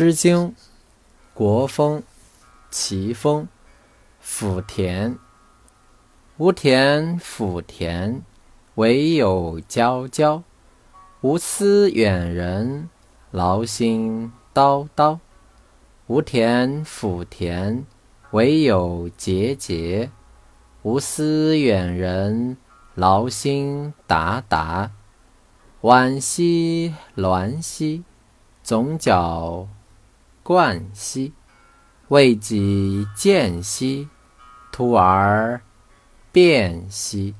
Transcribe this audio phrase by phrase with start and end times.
[0.00, 0.50] 诗经·
[1.34, 1.98] 国风·
[2.70, 3.42] 齐风·
[4.20, 5.18] 甫田。
[6.36, 8.22] 无田甫田，
[8.76, 10.44] 惟有皎皎。
[11.22, 12.88] 无思远人，
[13.32, 15.18] 劳心叨叨。
[16.06, 17.84] 无田甫田，
[18.30, 20.12] 惟有节节。
[20.82, 22.56] 无思远人，
[22.94, 24.92] 劳心达达。
[25.80, 28.04] 惋兮鸾兮，
[28.62, 29.66] 总角。
[30.48, 31.34] 冠兮，
[32.08, 34.08] 未及见兮，
[34.72, 35.60] 突而
[36.32, 37.34] 变兮。